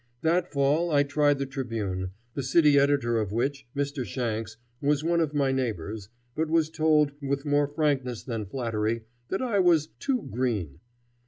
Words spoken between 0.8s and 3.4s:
I tried the Tribune, the city editor of